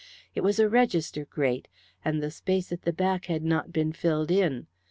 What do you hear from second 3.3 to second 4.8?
not been filled in.